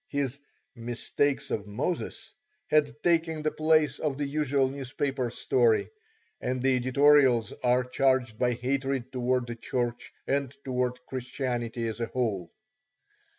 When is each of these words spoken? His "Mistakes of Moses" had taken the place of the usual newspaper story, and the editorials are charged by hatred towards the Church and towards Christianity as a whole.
His 0.07 0.39
"Mistakes 0.75 1.51
of 1.51 1.67
Moses" 1.67 2.33
had 2.71 3.03
taken 3.03 3.43
the 3.43 3.51
place 3.51 3.99
of 3.99 4.17
the 4.17 4.25
usual 4.25 4.67
newspaper 4.67 5.29
story, 5.29 5.91
and 6.41 6.59
the 6.59 6.75
editorials 6.77 7.51
are 7.63 7.83
charged 7.83 8.39
by 8.39 8.53
hatred 8.53 9.11
towards 9.11 9.45
the 9.45 9.55
Church 9.55 10.11
and 10.25 10.51
towards 10.65 11.01
Christianity 11.07 11.87
as 11.87 11.99
a 11.99 12.07
whole. 12.07 12.51